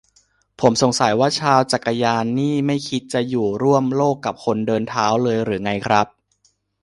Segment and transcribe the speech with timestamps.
[0.59, 6.07] ผมสงสัยว่าชาวจักรยานนี่ไม่คิดจะอยู่ร่วมโลกกับคนเดินเท้าเลยหรือไงครับ